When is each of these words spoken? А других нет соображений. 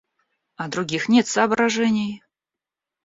А 0.55 0.67
других 0.67 1.09
нет 1.09 1.27
соображений. 1.27 2.23